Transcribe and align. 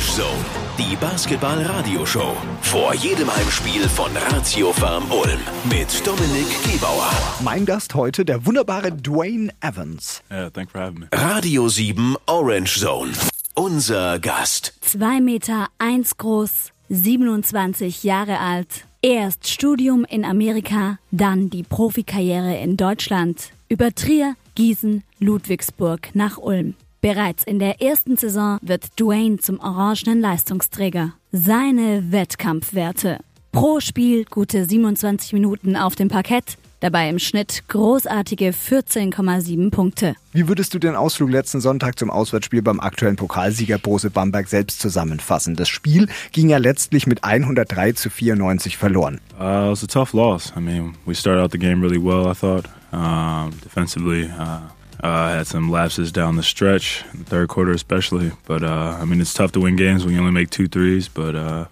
Orange 0.00 0.16
Zone, 0.16 0.44
die 0.78 0.96
Basketball-Radio-Show. 0.96 2.34
Vor 2.62 2.94
jedem 2.94 3.30
Heimspiel 3.36 3.86
von 3.86 4.10
Ratio 4.30 4.72
Farm 4.72 5.04
Ulm 5.10 5.38
mit 5.64 6.06
Dominik 6.06 6.46
Gebauer. 6.72 7.10
Mein 7.44 7.66
Gast 7.66 7.94
heute, 7.94 8.24
der 8.24 8.46
wunderbare 8.46 8.92
Dwayne 8.92 9.52
Evans. 9.60 10.22
Yeah, 10.30 10.48
thanks 10.48 10.72
for 10.72 10.80
having 10.80 11.00
me. 11.00 11.08
Radio 11.12 11.68
7 11.68 12.16
Orange 12.24 12.80
Zone. 12.80 13.12
Unser 13.54 14.18
Gast. 14.20 14.72
2 14.80 15.20
Meter 15.20 15.68
1 15.76 16.16
groß, 16.16 16.72
27 16.88 18.02
Jahre 18.02 18.38
alt. 18.38 18.86
Erst 19.02 19.48
Studium 19.48 20.06
in 20.06 20.24
Amerika, 20.24 20.98
dann 21.10 21.50
die 21.50 21.62
Profikarriere 21.62 22.56
in 22.56 22.78
Deutschland. 22.78 23.50
Über 23.68 23.94
Trier, 23.94 24.34
Gießen, 24.54 25.02
Ludwigsburg 25.18 26.14
nach 26.14 26.38
Ulm. 26.38 26.74
Bereits 27.02 27.44
in 27.44 27.58
der 27.58 27.80
ersten 27.80 28.18
Saison 28.18 28.58
wird 28.60 29.00
Dwayne 29.00 29.38
zum 29.38 29.58
orangenen 29.58 30.20
Leistungsträger. 30.20 31.14
Seine 31.32 32.12
Wettkampfwerte. 32.12 33.20
Pro 33.52 33.80
Spiel 33.80 34.26
gute 34.26 34.66
27 34.66 35.32
Minuten 35.32 35.76
auf 35.76 35.96
dem 35.96 36.08
Parkett, 36.08 36.58
dabei 36.80 37.08
im 37.08 37.18
Schnitt 37.18 37.62
großartige 37.68 38.50
14,7 38.50 39.70
Punkte. 39.70 40.14
Wie 40.32 40.46
würdest 40.46 40.74
du 40.74 40.78
den 40.78 40.94
Ausflug 40.94 41.30
letzten 41.30 41.62
Sonntag 41.62 41.98
zum 41.98 42.10
Auswärtsspiel 42.10 42.60
beim 42.60 42.80
aktuellen 42.80 43.16
Pokalsieger 43.16 43.78
Brose 43.78 44.10
Bamberg 44.10 44.46
selbst 44.48 44.78
zusammenfassen? 44.80 45.56
Das 45.56 45.70
Spiel 45.70 46.06
ging 46.32 46.50
ja 46.50 46.58
letztlich 46.58 47.06
mit 47.06 47.24
103 47.24 47.92
zu 47.92 48.10
94 48.10 48.76
verloren. 48.76 49.22
Uh, 49.40 49.42
it 49.42 49.70
was 49.70 49.82
a 49.82 49.86
tough 49.86 50.12
loss. 50.12 50.52
I 50.54 50.60
mean, 50.60 50.92
we 51.06 51.14
started 51.14 51.42
out 51.42 51.50
the 51.50 51.58
game 51.58 51.80
really 51.80 51.98
well, 51.98 52.30
I 52.30 52.34
thought. 52.34 52.68
Um, 52.92 53.52
defensively, 53.62 54.24
uh, 54.26 54.68
uh, 55.02 55.28
had 55.30 55.46
some 55.46 55.70
lapses 55.70 56.12
down 56.12 56.36
the 56.36 56.42
stretch, 56.42 57.02
the 57.14 57.24
third 57.24 57.48
quarter 57.48 57.72
especially. 57.72 58.32
But 58.46 58.62
uh, 58.62 58.98
I 59.00 59.04
mean, 59.04 59.20
it's 59.20 59.34
tough 59.34 59.52
to 59.52 59.60
win 59.60 59.76
games 59.76 60.04
when 60.04 60.14
you 60.14 60.20
only 60.20 60.32
make 60.32 60.50
two 60.50 60.68
threes. 60.68 61.08
But 61.08 61.34
uh, 61.34 61.66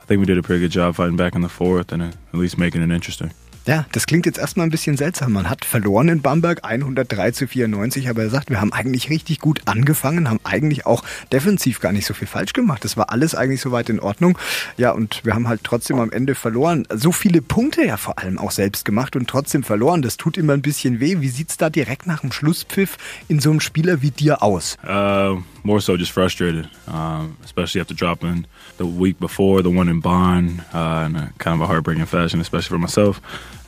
I 0.00 0.04
think 0.04 0.20
we 0.20 0.26
did 0.26 0.38
a 0.38 0.42
pretty 0.42 0.60
good 0.60 0.70
job 0.70 0.96
fighting 0.96 1.16
back 1.16 1.34
in 1.34 1.42
the 1.42 1.48
fourth 1.48 1.92
and 1.92 2.02
at 2.02 2.16
least 2.32 2.58
making 2.58 2.82
it 2.82 2.90
interesting. 2.90 3.32
Ja, 3.64 3.86
das 3.92 4.06
klingt 4.06 4.26
jetzt 4.26 4.38
erstmal 4.38 4.66
ein 4.66 4.70
bisschen 4.70 4.96
seltsam. 4.96 5.32
Man 5.32 5.48
hat 5.48 5.64
verloren 5.64 6.08
in 6.08 6.20
Bamberg 6.20 6.64
103 6.64 7.30
zu 7.30 7.46
94, 7.46 8.08
aber 8.08 8.22
er 8.22 8.30
sagt, 8.30 8.50
wir 8.50 8.60
haben 8.60 8.72
eigentlich 8.72 9.08
richtig 9.08 9.38
gut 9.38 9.60
angefangen, 9.66 10.28
haben 10.28 10.40
eigentlich 10.42 10.84
auch 10.84 11.04
defensiv 11.30 11.78
gar 11.78 11.92
nicht 11.92 12.06
so 12.06 12.12
viel 12.12 12.26
falsch 12.26 12.54
gemacht. 12.54 12.84
Das 12.84 12.96
war 12.96 13.10
alles 13.10 13.36
eigentlich 13.36 13.60
soweit 13.60 13.88
in 13.88 14.00
Ordnung. 14.00 14.36
Ja, 14.76 14.90
und 14.90 15.24
wir 15.24 15.34
haben 15.34 15.46
halt 15.46 15.62
trotzdem 15.62 16.00
am 16.00 16.10
Ende 16.10 16.34
verloren. 16.34 16.88
So 16.92 17.12
viele 17.12 17.40
Punkte 17.40 17.84
ja 17.84 17.96
vor 17.96 18.18
allem 18.18 18.36
auch 18.36 18.50
selbst 18.50 18.84
gemacht 18.84 19.14
und 19.14 19.28
trotzdem 19.28 19.62
verloren. 19.62 20.02
Das 20.02 20.16
tut 20.16 20.36
immer 20.36 20.54
ein 20.54 20.62
bisschen 20.62 20.98
weh. 20.98 21.20
Wie 21.20 21.28
sieht's 21.28 21.56
da 21.56 21.70
direkt 21.70 22.08
nach 22.08 22.20
dem 22.20 22.32
Schlusspfiff 22.32 22.98
in 23.28 23.38
so 23.38 23.50
einem 23.50 23.60
Spieler 23.60 24.02
wie 24.02 24.10
dir 24.10 24.42
aus? 24.42 24.76
Uh, 24.82 25.40
more 25.62 25.80
so 25.80 25.94
just 25.94 26.10
frustrated, 26.10 26.68
um, 26.88 27.36
especially 27.44 27.80
after 27.80 27.94
dropping 27.94 28.46
the 28.78 28.84
week 28.84 29.20
before, 29.20 29.62
the 29.62 29.68
one 29.68 29.88
in 29.88 30.00
Bonn, 30.00 30.62
uh, 30.74 31.06
in 31.06 31.16
a 31.16 31.32
kind 31.38 31.60
of 31.60 31.60
a 31.60 31.72
heartbreaking 31.72 32.06
fashion, 32.06 32.40
especially 32.40 32.70
for 32.70 32.78
myself. 32.78 33.20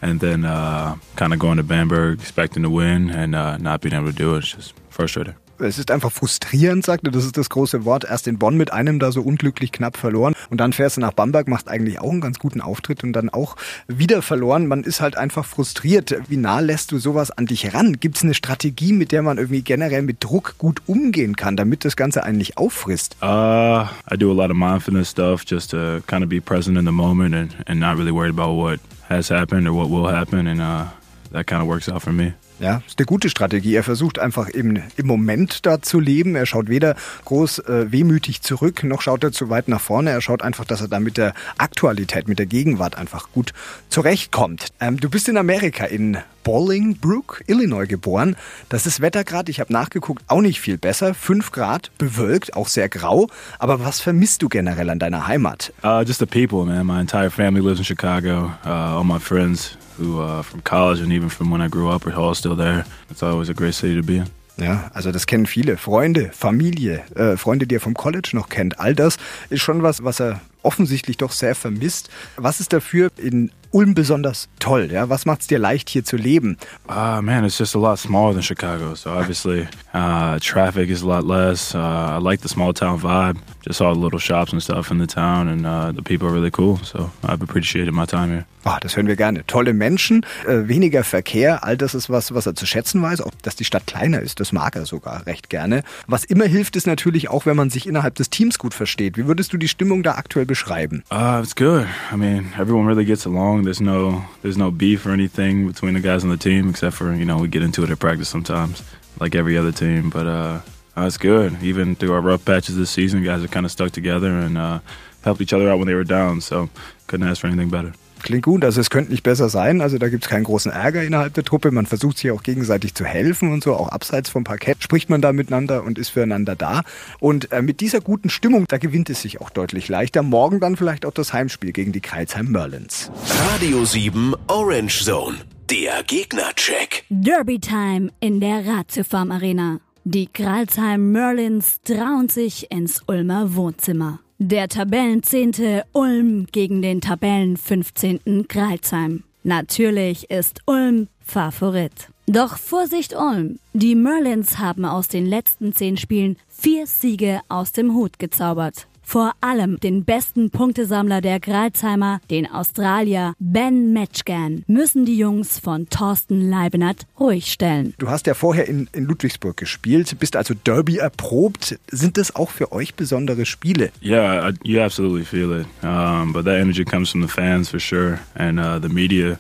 And 0.05 0.21
then 0.21 0.45
uh, 0.45 0.97
kind 1.17 1.33
of 1.33 1.39
going 1.39 1.57
to 1.57 1.63
Bamberg, 1.63 2.21
expecting 2.21 2.63
to 2.63 2.69
win 2.69 3.09
and 3.09 3.35
uh, 3.35 3.57
not 3.57 3.81
being 3.81 3.95
able 3.95 4.13
to 4.13 4.13
do 4.13 4.37
it. 4.37 4.45
It's 4.45 4.53
just 4.53 4.75
frustrating. 4.91 5.35
Es 5.59 5.79
ist 5.79 5.91
einfach 5.91 6.13
frustrierend, 6.13 6.85
sagte, 6.85 7.11
das 7.11 7.25
ist 7.25 7.39
das 7.39 7.49
große 7.49 7.87
Wort. 7.87 8.05
Erst 8.05 8.27
in 8.27 8.39
Bonn 8.39 8.59
mit 8.59 8.73
einem 8.73 8.99
da 8.99 9.13
so 9.13 9.23
unglücklich 9.23 9.73
knapp 9.73 9.97
verloren 9.97 10.35
und 10.51 10.59
dann 10.59 10.75
fährst 10.75 10.99
du 10.99 11.01
nach 11.01 11.13
Bamberg, 11.13 11.49
machst 11.49 11.69
eigentlich 11.69 12.01
auch 12.01 12.11
einen 12.11 12.21
ganz 12.21 12.39
guten 12.39 12.61
Auftritt 12.61 13.03
und 13.03 13.15
dann 13.15 13.31
auch 13.31 13.57
wieder 13.87 14.21
verloren. 14.21 14.67
Man 14.67 14.83
ist 14.83 15.01
halt 15.01 15.17
einfach 15.17 15.47
frustriert. 15.47 16.15
Wie 16.29 16.37
nah 16.37 16.61
lässt 16.61 16.93
du 16.93 16.99
sowas 16.99 17.31
an 17.31 17.47
dich 17.47 17.73
ran? 17.73 17.99
Gibt 17.99 18.17
es 18.17 18.25
eine 18.25 18.35
Strategie, 18.35 18.93
mit 18.93 19.11
der 19.11 19.23
man 19.23 19.39
irgendwie 19.39 19.63
generell 19.63 20.03
mit 20.03 20.23
Druck 20.23 20.57
gut 20.59 20.83
umgehen 20.87 21.37
kann, 21.37 21.57
damit 21.57 21.85
das 21.87 21.97
Ganze 21.97 22.25
einen 22.25 22.39
nicht 22.39 22.59
auffrisst? 22.59 23.17
Uh, 23.23 23.87
I 24.13 24.19
do 24.19 24.31
a 24.31 24.35
lot 24.35 24.51
of 24.51 24.57
mindfulness 24.57 25.09
stuff 25.09 25.45
just 25.47 25.71
to 25.71 26.01
kind 26.07 26.23
of 26.23 26.29
be 26.29 26.41
present 26.41 26.77
in 26.77 26.85
the 26.85 26.93
moment 26.93 27.35
and, 27.35 27.55
and 27.67 27.81
not 27.81 27.97
really 27.97 28.13
worried 28.13 28.37
about 28.37 28.61
what 28.61 28.81
has 29.09 29.29
happened 29.29 29.67
or 29.67 29.73
what 29.73 29.91
will 29.91 30.09
happen. 30.09 30.47
And 30.47 30.61
uh, 30.61 30.89
that 31.31 31.47
kind 31.47 31.63
of 31.63 31.69
works 31.69 31.89
out 31.89 32.03
for 32.03 32.13
me. 32.13 32.35
Ja, 32.61 32.83
ist 32.87 32.99
eine 32.99 33.07
gute 33.07 33.29
Strategie. 33.29 33.75
Er 33.75 33.83
versucht 33.83 34.19
einfach 34.19 34.53
eben 34.55 34.83
im 34.97 35.07
Moment 35.07 35.67
da 35.67 35.83
zu 35.83 35.99
leben. 35.99 36.37
Er 36.37 36.47
schaut 36.47 36.69
weder 36.69 36.95
groß 37.25 37.59
äh, 37.61 37.91
wehmütig 37.91 38.43
zurück, 38.43 38.85
noch 38.85 39.03
schaut 39.03 39.25
er 39.25 39.33
zu 39.33 39.51
weit 39.51 39.69
nach 39.69 39.81
vorne. 39.81 40.11
Er 40.11 40.21
schaut 40.21 40.43
einfach, 40.43 40.65
dass 40.65 40.81
er 40.81 40.89
da 40.89 41.01
mit 41.01 41.17
der 41.17 41.35
Aktualität, 41.59 42.29
mit 42.29 42.39
der 42.39 42.47
Gegenwart 42.47 42.97
einfach 42.97 43.33
gut 43.33 43.53
zurechtkommt. 43.89 44.69
Ähm, 44.81 45.01
du 45.01 45.11
bist 45.11 45.29
in 45.29 45.37
Amerika, 45.37 45.85
in 45.85 46.19
Bolingbrook, 46.45 47.43
Illinois 47.47 47.87
geboren. 47.87 48.37
Das 48.69 48.87
ist 48.87 49.01
Wettergrad, 49.01 49.49
ich 49.49 49.59
habe 49.59 49.73
nachgeguckt, 49.73 50.23
auch 50.29 50.43
nicht 50.43 50.61
viel 50.61 50.79
besser. 50.79 51.15
Fünf 51.15 51.51
Grad, 51.51 51.91
bewölkt, 51.99 52.55
auch 52.55 52.69
sehr 52.69 52.89
grau. 52.89 53.29
Aber 53.59 53.81
was 53.81 54.01
vermisst 54.01 54.43
du 54.43 54.49
generell 54.49 54.91
an 54.91 54.99
deiner 54.99 55.27
Heimat? 55.27 55.73
Uh, 55.83 56.03
just 56.07 56.21
the 56.21 56.27
people, 56.27 56.65
man. 56.65 56.87
My 56.87 57.01
entire 57.01 57.31
family 57.31 57.67
lives 57.67 57.79
in 57.79 57.85
Chicago. 57.85 58.53
Uh, 58.65 58.99
all 58.99 59.05
my 59.05 59.19
friends 59.19 59.77
who 59.99 60.21
uh, 60.21 60.43
from 60.43 60.63
college 60.65 61.01
and 61.01 61.13
even 61.13 61.31
from 61.31 61.51
when 61.51 61.61
I 61.61 61.69
grew 61.69 61.89
up 61.89 62.07
are 62.07 62.15
all 62.15 62.35
still 62.45 62.57
there. 62.57 62.85
It's 63.11 63.23
always 63.23 63.49
a 63.49 63.55
great 63.55 63.75
city 63.75 63.97
to 63.99 64.07
be 64.07 64.19
in. 64.19 64.27
Ja, 64.57 64.91
also 64.95 65.11
das 65.11 65.27
kennen 65.27 65.47
viele. 65.47 65.77
Freunde, 65.77 66.31
Familie, 66.33 67.03
äh, 67.17 67.37
Freunde, 67.37 67.67
die 67.67 67.75
er 67.75 67.81
vom 67.81 67.95
College 67.95 68.31
noch 68.35 68.49
kennt. 68.49 68.79
All 68.79 68.95
das 68.95 69.17
ist 69.51 69.63
schon 69.63 69.83
was, 69.83 70.05
was 70.05 70.21
er 70.21 70.41
offensichtlich 70.63 71.17
doch 71.17 71.33
sehr 71.33 71.57
vermisst. 71.57 72.09
Was 72.37 72.61
ist 72.61 72.73
dafür 72.73 73.11
in 73.17 73.51
Ulm 73.75 73.95
besonders 73.95 74.49
toll? 74.61 74.89
Ja? 74.93 75.09
Was 75.09 75.27
macht 75.27 75.41
es 75.41 75.49
dir 75.49 75.59
leicht, 75.59 75.91
hier 75.91 76.05
zu 76.05 76.17
leben? 76.17 76.59
Uh, 76.89 77.21
man, 77.21 77.45
it's 77.45 77.59
just 77.59 77.75
a 77.75 77.79
lot 77.79 77.99
smaller 77.99 78.33
than 78.33 78.43
Chicago. 78.43 78.95
So 78.95 79.11
obviously, 79.11 79.67
uh, 79.93 80.39
traffic 80.39 80.91
is 80.91 81.03
a 81.03 81.07
lot 81.07 81.25
less. 81.25 81.75
Uh, 81.75 81.79
I 81.79 82.19
like 82.19 82.41
the 82.43 82.49
small 82.49 82.73
town 82.73 83.01
vibe. 83.01 83.39
Just 83.67 83.81
all 83.81 83.95
the 83.95 84.01
little 84.01 84.21
shops 84.21 84.53
and 84.53 84.63
stuff 84.63 84.93
in 84.93 84.99
the 84.99 85.07
town, 85.07 85.49
and 85.49 85.67
uh, 85.67 85.91
the 85.91 86.03
people 86.03 86.29
are 86.29 86.33
really 86.33 86.53
cool. 86.53 86.77
So 86.85 87.11
I've 87.25 87.43
appreciated 87.43 87.95
my 87.95 88.07
time 88.07 88.31
here. 88.31 88.47
Ah, 88.67 88.79
das 88.81 88.97
hören 88.97 89.07
wir 89.07 89.17
gerne. 89.17 89.47
Tolle 89.47 89.75
Menschen, 89.75 90.25
äh, 90.47 90.69
weniger 90.69 91.05
Verkehr, 91.05 91.65
all 91.65 91.77
das 91.77 91.95
ist 91.95 92.09
was, 92.09 92.33
was 92.35 92.47
er 92.47 92.55
zu 92.55 92.65
schätzen 92.65 93.03
weiß. 93.03 93.21
Auch, 93.21 93.31
dass 93.43 93.57
die 93.57 93.65
Stadt 93.65 93.87
kleiner 93.87 94.21
ist, 94.21 94.41
das 94.41 94.53
mag 94.53 94.75
er 94.75 94.87
sogar 94.87 95.27
recht 95.27 95.51
gerne. 95.51 95.83
Was 96.07 96.25
immer 96.25 96.47
hilft, 96.47 96.75
ist 96.77 96.87
natürlich 96.87 97.29
auch, 97.29 97.45
wenn 97.45 97.57
man 97.57 97.69
sich 97.69 97.87
innerhalb 97.87 98.15
des 98.15 98.31
Teams 98.31 98.59
gut 98.59 98.73
versteht. 98.73 99.19
Wie 99.19 99.27
würdest 99.27 99.53
du 99.53 99.59
die 99.59 99.69
Stimmung 99.69 100.03
da 100.03 100.13
aktuell 100.13 100.47
beschreiben? 100.47 101.05
Uh, 101.13 101.41
it's 101.43 101.55
good. 101.55 101.87
I 102.11 102.17
mean, 102.17 102.53
everyone 102.59 102.89
really 102.89 103.05
gets 103.05 103.27
along. 103.27 103.64
There's 103.65 103.81
no 103.81 104.25
there's 104.43 104.57
no 104.57 104.71
beef 104.71 105.07
or 105.07 105.11
anything 105.11 105.67
between 105.67 105.95
the 105.95 106.01
guys 106.01 106.25
on 106.25 106.31
the 106.31 106.37
team, 106.37 106.71
except 106.71 106.97
for 106.97 107.15
you 107.15 107.25
know 107.25 107.39
we 107.39 107.49
get 107.49 107.63
into 107.63 107.83
it 107.83 107.91
at 107.91 107.99
practice 107.99 108.29
sometimes, 108.29 108.83
like 109.21 109.35
every 109.35 109.57
other 109.57 109.73
team. 109.73 110.11
But 110.11 110.27
uh, 110.27 110.61
it's 110.97 111.17
good. 111.17 111.63
Even 111.63 111.97
through 111.97 112.13
our 112.13 112.21
rough 112.21 112.45
patches 112.45 112.77
this 112.77 112.91
season, 112.91 113.25
guys 113.25 113.43
have 113.43 113.51
kind 113.51 113.67
of 113.67 113.73
stuck 113.73 113.91
together 113.91 114.31
and 114.31 114.57
uh, 114.57 114.81
helped 115.23 115.41
each 115.41 115.53
other 115.53 115.69
out 115.69 115.79
when 115.79 115.89
they 115.89 115.95
were 115.95 116.05
down. 116.05 116.41
So 116.41 116.69
couldn't 117.07 117.27
ask 117.29 117.41
for 117.41 117.49
anything 117.49 117.71
better. 117.71 117.95
Klingt 118.25 118.43
gut, 118.43 118.65
also 118.65 118.81
es 118.81 118.89
könnte 118.89 119.11
nicht 119.11 119.23
besser 119.23 119.51
sein. 119.51 119.83
Also 119.83 119.99
da 119.99 120.09
gibt 120.09 120.25
es 120.25 120.31
keinen 120.31 120.45
großen 120.45 120.73
Ärger 120.73 121.03
innerhalb 121.03 121.35
der 121.35 121.45
Truppe. 121.45 121.71
Man 121.71 121.85
versucht 121.85 122.17
sich 122.17 122.31
auch 122.31 122.43
gegenseitig 122.43 122.95
zu 122.95 123.05
helfen 123.05 123.53
und 123.53 123.63
so. 123.63 123.75
Auch 123.75 123.91
abseits 123.91 124.31
vom 124.31 124.45
Parkett 124.45 124.83
spricht 124.83 125.11
man 125.11 125.21
da 125.21 125.35
miteinander 125.35 125.85
und 125.85 125.99
ist 125.99 126.09
füreinander 126.09 126.57
da. 126.57 126.85
Und 127.21 127.53
äh, 127.53 127.61
mit 127.61 127.81
dieser 127.81 128.01
guten 128.01 128.31
Stimmung, 128.31 128.65
da 128.67 128.79
gewinnt 128.79 129.11
es 129.11 129.21
sich 129.21 129.43
auch 129.43 129.51
deutlich 129.51 129.91
leichter. 129.91 130.23
Morgen 130.23 130.59
dann 130.59 130.77
vielleicht 130.77 131.05
auch 131.05 131.13
das 131.13 131.35
Heimspiel 131.35 131.73
gegen 131.73 131.93
die 131.93 132.01
Kreilsheim 132.01 132.51
Merlins. 132.51 133.13
Radio 133.53 133.85
7 133.85 134.33
Orange 134.47 135.05
Zone. 135.05 135.37
Der 135.69 136.03
Gegnercheck. 136.07 137.05
Derby 137.11 137.59
Time 137.59 138.09
in 138.21 138.41
der 138.41 138.67
Ratiofarm 138.67 139.33
Arena. 139.33 139.81
Die 140.05 140.29
Kralsheim 140.29 141.13
Merlins 141.13 141.81
trauen 141.85 142.31
sich 142.31 142.71
ins 142.71 143.03
Ulmer 143.07 143.55
Wohnzimmer. 143.55 144.21
Der 144.39 144.69
Tabellenzehnte 144.69 145.85
Ulm 145.93 146.47
gegen 146.51 146.83
den 146.83 147.01
Tabellen 147.01 147.57
15. 147.57 148.49
Kralsheim. 148.49 149.23
Natürlich 149.45 150.29
ist 150.29 150.61
Ulm 150.67 151.07
Favorit. 151.25 152.09
Doch 152.27 152.59
Vorsicht 152.59 153.15
Ulm! 153.15 153.61
Die 153.75 153.95
Merlins 153.95 154.59
haben 154.59 154.87
aus 154.87 155.07
den 155.07 155.27
letzten 155.27 155.73
zehn 155.73 155.97
Spielen 155.97 156.37
vier 156.49 156.89
Siege 156.89 157.43
aus 157.49 157.71
dem 157.71 157.95
Hut 157.95 158.19
gezaubert. 158.19 158.89
Vor 159.05 159.33
allem 159.41 159.79
den 159.79 160.05
besten 160.05 160.51
Punktesammler 160.51 161.21
der 161.21 161.39
Gralsheimer, 161.39 162.21
den 162.31 162.51
Australier 162.51 163.35
Ben 163.39 163.93
Matchgan, 163.93 164.65
müssen 164.67 165.05
die 165.05 165.17
Jungs 165.17 165.59
von 165.59 165.89
Thorsten 165.89 166.51
Leibenert 166.51 167.07
ruhig 167.21 167.53
stellen. 167.53 167.95
Du 167.99 168.09
hast 168.09 168.27
ja 168.27 168.35
vorher 168.35 168.67
in, 168.67 168.89
in 168.93 169.05
Ludwigsburg 169.05 169.57
gespielt, 169.57 170.19
bist 170.19 170.37
also 170.37 170.55
Derby 170.55 170.97
erprobt. 170.97 171.79
Sind 171.91 172.17
das 172.17 172.35
auch 172.35 172.51
für 172.51 172.73
euch 172.73 172.95
besondere 172.95 173.47
Spiele? 173.47 173.91
Yeah, 174.03 174.51
I, 174.51 174.55
you 174.65 174.81
absolutely 174.81 175.25
feel 175.25 175.61
it. 175.61 175.67
Um, 175.85 176.33
but 176.33 176.45
that 176.47 176.59
energy 176.59 176.85
comes 176.85 177.11
from 177.11 177.23
the 177.23 177.29
fans 177.29 177.69
for 177.69 177.79
sure, 177.79 178.19
and 178.35 178.59
uh, 178.59 178.81
the 178.81 178.93
media. 178.93 179.39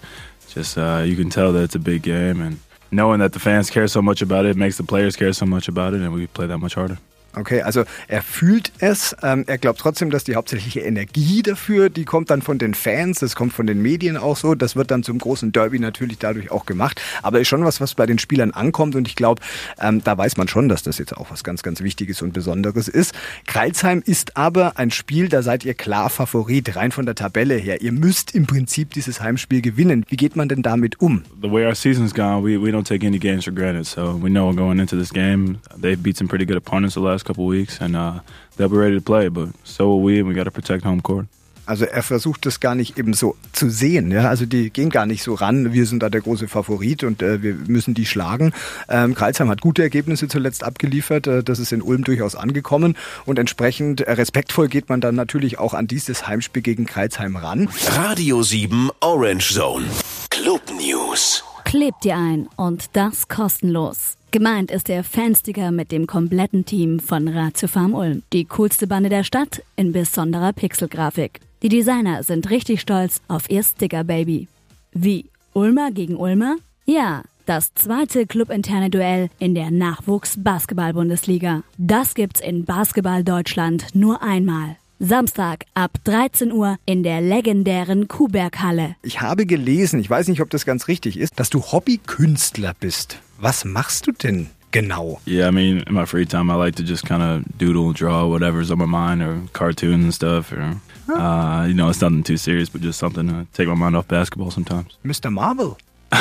Just 0.54 0.76
uh, 0.76 1.02
you 1.04 1.16
can 1.16 1.30
tell 1.30 1.52
that 1.52 1.64
it's 1.64 1.74
a 1.74 1.80
big 1.80 2.02
game, 2.02 2.40
and 2.40 2.58
knowing 2.90 3.18
that 3.18 3.32
the 3.32 3.40
fans 3.40 3.70
care 3.70 3.88
so 3.88 4.00
much 4.02 4.22
about 4.22 4.46
it 4.46 4.56
makes 4.56 4.76
the 4.76 4.84
players 4.84 5.16
care 5.16 5.32
so 5.32 5.46
much 5.46 5.68
about 5.68 5.94
it, 5.94 6.02
and 6.02 6.12
we 6.12 6.26
play 6.28 6.46
that 6.46 6.58
much 6.58 6.74
harder. 6.74 6.98
Okay, 7.36 7.62
also 7.62 7.84
er 8.08 8.22
fühlt 8.22 8.72
es. 8.78 9.16
Ähm, 9.22 9.44
er 9.46 9.58
glaubt 9.58 9.80
trotzdem, 9.80 10.10
dass 10.10 10.24
die 10.24 10.36
hauptsächliche 10.36 10.80
Energie 10.80 11.42
dafür, 11.42 11.90
die 11.90 12.04
kommt 12.04 12.30
dann 12.30 12.42
von 12.42 12.58
den 12.58 12.74
Fans, 12.74 13.18
das 13.20 13.34
kommt 13.34 13.52
von 13.52 13.66
den 13.66 13.82
Medien 13.82 14.16
auch 14.16 14.36
so. 14.36 14.54
Das 14.54 14.76
wird 14.76 14.90
dann 14.90 15.02
zum 15.02 15.18
großen 15.18 15.52
Derby 15.52 15.78
natürlich 15.78 16.18
dadurch 16.18 16.50
auch 16.50 16.66
gemacht. 16.66 17.00
Aber 17.22 17.40
ist 17.40 17.48
schon 17.48 17.64
was, 17.64 17.80
was 17.80 17.94
bei 17.94 18.06
den 18.06 18.18
Spielern 18.18 18.52
ankommt. 18.52 18.94
Und 18.94 19.08
ich 19.08 19.16
glaube, 19.16 19.42
ähm, 19.80 20.02
da 20.04 20.16
weiß 20.16 20.36
man 20.36 20.48
schon, 20.48 20.68
dass 20.68 20.82
das 20.82 20.98
jetzt 20.98 21.16
auch 21.16 21.30
was 21.30 21.44
ganz, 21.44 21.62
ganz 21.62 21.82
Wichtiges 21.82 22.22
und 22.22 22.32
Besonderes 22.32 22.88
ist. 22.88 23.14
Kreilsheim 23.46 24.02
ist 24.04 24.36
aber 24.36 24.78
ein 24.78 24.90
Spiel, 24.90 25.28
da 25.28 25.42
seid 25.42 25.64
ihr 25.64 25.74
klar 25.74 26.10
Favorit, 26.10 26.76
rein 26.76 26.92
von 26.92 27.06
der 27.06 27.14
Tabelle 27.14 27.56
her. 27.56 27.82
Ihr 27.82 27.92
müsst 27.92 28.34
im 28.34 28.46
Prinzip 28.46 28.92
dieses 28.94 29.20
Heimspiel 29.20 29.60
gewinnen. 29.60 30.04
Wie 30.08 30.16
geht 30.16 30.36
man 30.36 30.48
denn 30.48 30.62
damit 30.62 31.00
um? 31.00 31.22
The 31.42 31.50
way 31.50 31.66
our 31.66 31.74
season's 31.74 32.14
gone, 32.14 32.44
we, 32.44 32.60
we 32.60 32.70
don't 32.70 32.86
take 32.86 33.06
any 33.06 33.18
games 33.18 33.44
for 33.44 33.52
granted. 33.52 33.86
So 33.86 34.18
we 34.22 34.30
know 34.30 34.52
going 34.54 34.78
into 34.78 34.96
this 34.96 35.12
game, 35.12 35.58
they've 35.80 36.00
beat 36.00 36.16
some 36.16 36.28
pretty 36.28 36.46
good 36.46 36.56
opponents 36.56 36.94
the 36.94 37.00
last 37.00 37.23
couple 37.24 37.46
weeks, 37.46 37.80
and 37.80 37.96
uh, 37.96 38.20
they'll 38.56 38.68
be 38.68 38.76
ready 38.76 38.96
to 38.96 39.02
play. 39.02 39.28
But 39.28 39.48
so 39.64 39.88
will 39.88 40.02
we, 40.02 40.18
and 40.18 40.28
we 40.28 40.34
got 40.34 40.44
to 40.44 40.50
protect 40.50 40.84
home 40.84 41.00
court. 41.00 41.26
Also 41.66 41.86
er 41.86 42.02
versucht 42.02 42.44
das 42.44 42.60
gar 42.60 42.74
nicht 42.74 42.98
eben 42.98 43.14
so 43.14 43.36
zu 43.52 43.70
sehen. 43.70 44.10
Ja? 44.10 44.28
Also 44.28 44.44
die 44.44 44.70
gehen 44.70 44.90
gar 44.90 45.06
nicht 45.06 45.22
so 45.22 45.34
ran, 45.34 45.72
wir 45.72 45.86
sind 45.86 46.02
da 46.02 46.10
der 46.10 46.20
große 46.20 46.48
Favorit 46.48 47.04
und 47.04 47.22
äh, 47.22 47.42
wir 47.42 47.54
müssen 47.54 47.94
die 47.94 48.06
schlagen. 48.06 48.52
Ähm, 48.88 49.14
Karlsheim 49.14 49.48
hat 49.48 49.60
gute 49.60 49.82
Ergebnisse 49.82 50.28
zuletzt 50.28 50.62
abgeliefert. 50.62 51.26
Äh, 51.26 51.42
das 51.42 51.58
ist 51.58 51.72
in 51.72 51.80
Ulm 51.80 52.04
durchaus 52.04 52.34
angekommen. 52.34 52.96
Und 53.24 53.38
entsprechend 53.38 54.02
äh, 54.02 54.12
respektvoll 54.12 54.68
geht 54.68 54.88
man 54.88 55.00
dann 55.00 55.14
natürlich 55.14 55.58
auch 55.58 55.72
an 55.74 55.86
dieses 55.86 56.26
Heimspiel 56.26 56.62
gegen 56.62 56.84
Kreilsheim 56.84 57.36
ran. 57.36 57.68
Radio 57.92 58.42
7 58.42 58.90
Orange 59.00 59.54
Zone. 59.54 59.86
Club 60.30 60.62
News. 60.78 61.44
Klebt 61.64 62.04
ihr 62.04 62.16
ein 62.16 62.48
und 62.56 62.90
das 62.92 63.28
kostenlos. 63.28 64.18
Gemeint 64.34 64.72
ist 64.72 64.88
der 64.88 65.04
Fansticker 65.04 65.70
mit 65.70 65.92
dem 65.92 66.08
kompletten 66.08 66.64
Team 66.64 66.98
von 66.98 67.28
Ratio 67.28 67.68
Farm 67.68 67.94
Ulm. 67.94 68.24
Die 68.32 68.46
coolste 68.46 68.88
Bande 68.88 69.08
der 69.08 69.22
Stadt 69.22 69.62
in 69.76 69.92
besonderer 69.92 70.52
Pixelgrafik. 70.52 71.38
Die 71.62 71.68
Designer 71.68 72.24
sind 72.24 72.50
richtig 72.50 72.80
stolz 72.80 73.20
auf 73.28 73.48
ihr 73.48 73.62
Sticker-Baby. 73.62 74.48
Wie? 74.92 75.26
Ulmer 75.52 75.92
gegen 75.92 76.16
Ulmer? 76.16 76.56
Ja, 76.84 77.22
das 77.46 77.74
zweite 77.74 78.26
clubinterne 78.26 78.90
Duell 78.90 79.30
in 79.38 79.54
der 79.54 79.70
Nachwuchs-Basketball-Bundesliga. 79.70 81.62
Das 81.78 82.16
gibt's 82.16 82.40
in 82.40 82.64
Basketball 82.64 83.22
Deutschland 83.22 83.94
nur 83.94 84.20
einmal. 84.20 84.74
Samstag 84.98 85.64
ab 85.74 85.92
13 86.02 86.50
Uhr 86.50 86.76
in 86.86 87.04
der 87.04 87.20
legendären 87.20 88.08
Kuhberghalle. 88.08 88.96
Ich 89.02 89.20
habe 89.20 89.46
gelesen, 89.46 90.00
ich 90.00 90.10
weiß 90.10 90.26
nicht, 90.26 90.40
ob 90.40 90.50
das 90.50 90.64
ganz 90.64 90.88
richtig 90.88 91.20
ist, 91.20 91.38
dass 91.38 91.50
du 91.50 91.62
Hobbykünstler 91.62 92.74
bist. 92.80 93.20
Was 93.44 93.66
machst 93.66 94.06
du 94.06 94.12
denn 94.12 94.48
genau? 94.70 95.20
Yeah, 95.26 95.48
I 95.48 95.50
mean, 95.50 95.82
in 95.86 95.92
my 95.92 96.06
free 96.06 96.24
time, 96.24 96.50
I 96.50 96.54
like 96.54 96.76
to 96.76 96.82
just 96.82 97.04
kind 97.04 97.22
of 97.22 97.44
doodle, 97.58 97.92
draw 97.92 98.24
whatever's 98.26 98.70
on 98.70 98.78
my 98.78 98.86
mind, 98.86 99.20
or 99.20 99.42
cartoons 99.52 100.02
and 100.02 100.14
stuff, 100.14 100.50
or 100.50 100.80
uh, 101.12 101.66
you 101.68 101.74
know, 101.74 101.90
it's 101.90 102.00
nothing 102.00 102.22
too 102.22 102.38
serious, 102.38 102.70
but 102.70 102.80
just 102.80 102.98
something 102.98 103.28
to 103.28 103.46
take 103.52 103.68
my 103.68 103.74
mind 103.74 103.96
off 103.96 104.08
basketball 104.08 104.50
sometimes. 104.50 104.96
Mr. 105.04 105.30
Marvel. 105.30 105.76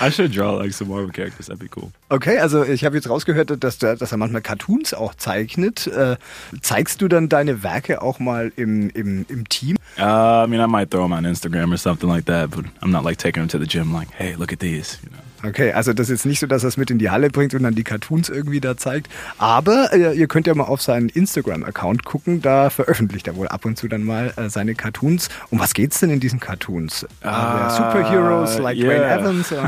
I 0.00 0.08
should 0.10 0.32
draw 0.32 0.52
like 0.52 0.72
some 0.72 0.88
Marvel 0.88 1.10
characters. 1.10 1.48
That'd 1.48 1.60
be 1.60 1.68
cool. 1.68 1.92
Okay, 2.10 2.38
also 2.38 2.64
ich 2.64 2.82
habe 2.86 2.96
jetzt 2.96 3.10
rausgehört, 3.10 3.62
dass, 3.62 3.76
der, 3.76 3.96
dass 3.96 4.10
er 4.10 4.16
manchmal 4.16 4.40
Cartoons 4.40 4.94
auch 4.94 5.14
zeichnet. 5.16 5.86
Äh, 5.86 6.16
zeigst 6.62 7.02
du 7.02 7.08
dann 7.08 7.28
deine 7.28 7.62
Werke 7.62 8.00
auch 8.00 8.20
mal 8.20 8.52
im, 8.56 8.88
im, 8.88 9.26
im 9.28 9.46
Team? 9.50 9.76
Uh, 9.98 10.44
I 10.44 10.46
mean, 10.46 10.62
I 10.62 10.66
might 10.66 10.90
throw 10.90 11.02
them 11.02 11.12
on 11.12 11.26
Instagram 11.26 11.74
or 11.74 11.76
something 11.76 12.08
like 12.08 12.24
that, 12.24 12.52
but 12.52 12.64
I'm 12.80 12.90
not 12.90 13.04
like 13.04 13.18
taking 13.18 13.42
them 13.42 13.48
to 13.48 13.58
the 13.58 13.66
gym 13.66 13.92
like, 13.92 14.08
hey, 14.12 14.34
look 14.34 14.50
at 14.50 14.60
these. 14.60 14.98
You 15.02 15.10
know? 15.10 15.23
Okay, 15.44 15.72
also 15.72 15.92
das 15.92 16.08
ist 16.08 16.20
jetzt 16.20 16.26
nicht 16.26 16.40
so, 16.40 16.46
dass 16.46 16.64
er 16.64 16.68
es 16.68 16.76
mit 16.76 16.90
in 16.90 16.98
die 16.98 17.10
Halle 17.10 17.28
bringt 17.28 17.54
und 17.54 17.64
dann 17.64 17.74
die 17.74 17.84
Cartoons 17.84 18.28
irgendwie 18.28 18.60
da 18.60 18.76
zeigt. 18.76 19.10
Aber 19.38 19.92
äh, 19.92 20.16
ihr 20.16 20.26
könnt 20.26 20.46
ja 20.46 20.54
mal 20.54 20.64
auf 20.64 20.80
seinen 20.80 21.08
Instagram-Account 21.10 22.04
gucken. 22.04 22.40
Da 22.40 22.70
veröffentlicht 22.70 23.26
er 23.26 23.36
wohl 23.36 23.48
ab 23.48 23.64
und 23.64 23.76
zu 23.76 23.88
dann 23.88 24.04
mal 24.04 24.32
äh, 24.36 24.48
seine 24.48 24.74
Cartoons. 24.74 25.28
Um 25.50 25.58
was 25.58 25.74
geht's 25.74 26.00
denn 26.00 26.10
in 26.10 26.20
diesen 26.20 26.40
Cartoons? 26.40 27.04
Uh, 27.22 27.68
Superheroes 27.68 28.58
like 28.58 28.78
yeah. 28.78 28.88
Dwayne 28.88 29.20
Evans? 29.20 29.54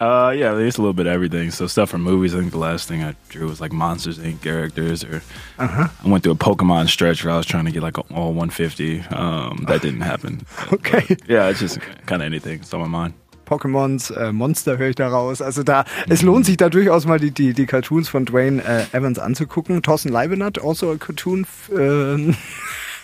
Uh, 0.00 0.32
yeah, 0.32 0.52
there's 0.52 0.78
a 0.78 0.80
little 0.80 0.92
bit 0.92 1.06
of 1.06 1.12
everything. 1.12 1.52
So 1.52 1.68
stuff 1.68 1.90
from 1.90 2.02
movies. 2.02 2.34
I 2.34 2.40
think 2.40 2.50
the 2.50 2.58
last 2.58 2.88
thing 2.88 3.04
I 3.04 3.14
drew 3.28 3.46
was 3.46 3.60
like 3.60 3.70
Monsters 3.70 4.18
Inc. 4.18 4.42
characters, 4.42 5.04
or 5.04 5.22
I 5.60 5.88
went 6.04 6.24
through 6.24 6.32
a 6.32 6.34
Pokemon 6.34 6.88
stretch 6.88 7.24
where 7.24 7.32
I 7.32 7.36
was 7.36 7.46
trying 7.46 7.66
to 7.66 7.70
get 7.70 7.84
like 7.84 7.98
all 8.10 8.32
150. 8.32 9.02
Um, 9.14 9.64
that 9.68 9.80
didn't 9.80 10.00
happen. 10.00 10.44
Okay. 10.72 11.04
But, 11.08 11.28
yeah, 11.28 11.50
it's 11.50 11.60
just 11.60 11.78
kind 12.06 12.20
of 12.20 12.26
anything. 12.26 12.58
It's 12.58 12.74
on 12.74 12.80
my 12.80 12.88
mind. 12.88 13.14
Pokémons, 13.52 14.10
äh, 14.14 14.32
Monster 14.32 14.78
höre 14.78 14.88
ich 14.88 14.96
da 14.96 15.08
raus. 15.08 15.42
Also 15.42 15.62
da, 15.62 15.84
es 16.08 16.22
lohnt 16.22 16.46
sich 16.46 16.56
da 16.56 16.70
durchaus 16.70 17.06
mal 17.06 17.20
die, 17.20 17.32
die, 17.32 17.52
die 17.52 17.66
Cartoons 17.66 18.08
von 18.08 18.24
Dwayne 18.24 18.62
äh, 18.64 18.96
Evans 18.96 19.18
anzugucken. 19.18 19.82
Thorsten 19.82 20.08
Leibenhardt, 20.08 20.62
also 20.62 20.92
a 20.92 20.96
Cartoon 20.96 21.46
ähm, 21.76 22.34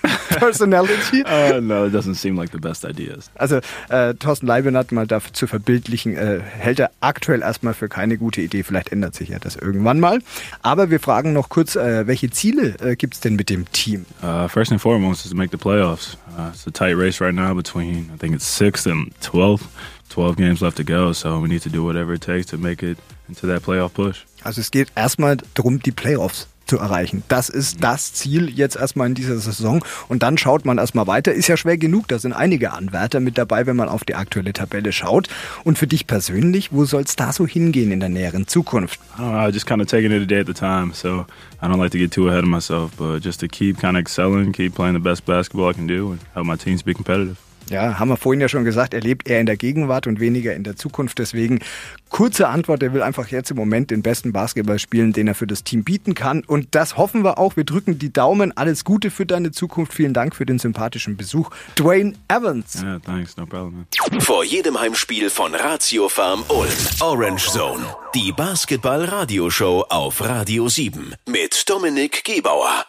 Personality. 0.31 1.25
Uh, 1.25 1.61
no, 1.61 1.87
it 1.87 1.93
doesn't 1.93 2.15
seem 2.15 2.37
like 2.37 2.51
the 2.53 2.59
best 2.59 2.85
ideas. 2.85 3.31
Also 3.35 3.61
äh, 3.89 4.15
Thorsten 4.15 4.47
Leibenhardt 4.47 4.93
mal 4.93 5.07
dafür 5.07 5.33
zu 5.33 5.47
verbildlichen, 5.47 6.17
äh, 6.17 6.41
hält 6.41 6.79
er 6.79 6.93
aktuell 7.01 7.43
erstmal 7.43 7.75
für 7.75 7.89
keine 7.89 8.17
gute 8.17 8.41
Idee. 8.41 8.63
Vielleicht 8.63 8.93
ändert 8.93 9.15
sich 9.15 9.31
ja 9.31 9.39
das 9.39 9.57
irgendwann 9.57 10.01
mal. 10.01 10.21
Aber 10.63 10.91
wir 10.91 11.01
fragen 11.01 11.33
noch 11.33 11.49
kurz, 11.49 11.77
äh, 11.77 12.07
welche 12.07 12.31
Ziele 12.31 12.77
äh, 12.81 12.97
gibt 12.97 13.15
es 13.15 13.21
denn 13.21 13.37
mit 13.37 13.51
dem 13.51 13.71
Team? 13.73 14.07
Uh, 14.23 14.49
first 14.49 14.73
and 14.73 14.81
foremost 14.81 15.25
is 15.25 15.31
to 15.31 15.37
make 15.37 15.51
the 15.51 15.59
playoffs. 15.59 16.17
Uh, 16.39 16.51
it's 16.53 16.67
a 16.67 16.71
tight 16.71 16.97
race 16.97 17.21
right 17.21 17.35
now 17.35 17.55
between 17.55 18.11
I 18.15 18.19
think 18.19 18.35
it's 18.35 18.47
sixth 18.47 18.87
and 18.87 19.13
twelfth. 19.21 19.67
Twelve 20.09 20.37
games 20.37 20.61
left 20.61 20.77
to 20.79 20.85
go, 20.85 21.13
so 21.13 21.41
we 21.41 21.49
need 21.49 21.63
to 21.63 21.71
do 21.71 21.85
whatever 21.85 22.15
it 22.15 22.23
takes 22.23 22.47
to 22.47 22.59
make 22.59 22.85
it 22.85 22.99
into 23.29 23.47
that 23.47 23.63
playoff 23.63 23.93
push. 23.93 24.25
Also 24.43 24.61
es 24.61 24.71
geht 24.71 24.89
erstmal 24.95 25.37
darum, 25.55 25.81
die 25.81 25.93
Playoffs 25.93 26.49
zu 26.69 26.79
erreichen. 26.79 27.23
Das 27.29 27.49
ist 27.49 27.83
das 27.83 28.13
Ziel 28.13 28.51
jetzt 28.51 28.77
erstmal 28.77 29.07
in 29.09 29.15
dieser 29.15 29.39
Saison. 29.39 29.83
Und 30.09 30.23
dann 30.23 30.37
schaut 30.37 30.67
man 30.67 30.77
erstmal 30.77 31.07
weiter. 31.07 31.33
Ist 31.33 31.49
ja 31.49 31.57
schwer 31.57 31.79
genug. 31.79 32.09
Da 32.09 32.19
sind 32.19 32.35
einige 32.35 32.73
Anwärter 32.73 33.21
mit 33.21 33.39
dabei, 33.39 33.67
wenn 33.67 33.77
man 33.77 33.89
auf 33.89 34.05
die 34.05 34.15
aktuelle 34.15 34.53
Tabelle 34.53 34.93
schaut. 34.93 35.29
Und 35.65 35.79
für 35.79 35.87
dich 35.87 36.07
persönlich, 36.07 36.71
wo 36.71 36.85
soll 36.85 37.03
es 37.03 37.17
da 37.17 37.33
so 37.33 37.47
hingehen 37.47 37.91
in 37.91 38.01
der 38.01 38.11
näheren 38.11 38.47
Zukunft? 38.47 39.01
I 39.17 39.23
don't 39.23 39.31
know. 39.31 39.51
Just 39.51 39.67
kind 39.67 39.81
of 39.81 39.89
taking 39.89 40.13
it 40.13 40.23
a 40.23 40.27
day 40.27 40.41
at 40.41 40.49
a 40.51 40.53
time. 40.53 40.93
So 40.93 41.25
I 41.63 41.67
don't 41.67 41.79
like 41.79 41.93
to 41.93 41.99
get 41.99 42.13
too 42.13 42.29
ahead 42.29 42.45
of 42.45 42.51
myself, 42.51 42.93
but 42.99 43.25
just 43.25 43.41
to 43.41 43.49
keep 43.49 43.81
kind 43.81 43.97
of 43.97 44.03
excelling, 44.03 44.53
keep 44.53 44.75
playing 44.75 44.95
the 44.95 45.03
best 45.03 45.25
basketball 45.25 45.71
I 45.71 45.73
can 45.73 45.87
do, 45.87 46.13
and 46.13 46.21
help 46.35 46.47
my 46.47 46.57
teams 46.57 46.83
be 46.83 46.93
competitive. 46.93 47.39
Ja, 47.71 47.99
haben 47.99 48.09
wir 48.09 48.17
vorhin 48.17 48.41
ja 48.41 48.49
schon 48.49 48.65
gesagt, 48.65 48.95
er 48.95 49.01
lebt 49.01 49.29
eher 49.29 49.41
in 49.41 49.47
der 49.47 49.57
Gegenwart 49.57 50.07
und 50.07 50.21
weniger 50.21 50.55
in 50.55 50.65
der 50.65 50.77
Zukunft. 50.77 51.19
Deswegen 51.19 51.61
kurze 52.09 52.49
Antwort, 52.49 52.83
er 52.83 52.93
will 52.93 53.03
einfach 53.03 53.29
jetzt 53.29 53.51
im 53.51 53.57
Moment 53.57 53.91
den 53.91 54.03
besten 54.03 54.33
Basketball 54.33 54.79
spielen, 54.79 55.13
den 55.13 55.29
er 55.29 55.35
für 55.35 55.47
das 55.47 55.65
Team 55.65 55.85
bieten 55.85 56.15
kann. 56.15 56.43
Und 56.45 56.69
das 56.75 56.97
hoffen 56.97 57.25
wir 57.25 57.39
auch. 57.39 57.57
Wir 57.57 57.65
drücken 57.65 57.99
die 57.99 58.13
Daumen. 58.13 58.57
Alles 58.57 58.85
Gute 58.85 59.11
für 59.11 59.27
deine 59.27 59.51
Zukunft. 59.51 59.93
Vielen 59.93 60.15
Dank 60.15 60.35
für 60.35 60.47
den 60.47 60.59
sympathischen 60.59 61.17
Besuch. 61.17 61.51
Dwayne 61.77 62.15
Evans. 62.29 62.83
Yeah, 62.83 62.99
thanks. 63.01 63.37
No 63.37 63.47
problem. 63.47 63.87
Vor 64.21 64.45
jedem 64.45 64.79
Heimspiel 64.79 65.31
von 65.31 65.55
Ratio 65.55 66.09
Farm 66.09 66.45
Ulm. 66.49 66.69
Orange 67.01 67.49
Zone. 67.51 67.85
Die 68.15 68.33
Basketball-Radioshow 68.33 69.87
auf 69.89 70.21
Radio 70.25 70.69
7. 70.69 71.15
Mit 71.27 71.69
Dominik 71.69 72.25
Gebauer. 72.25 72.85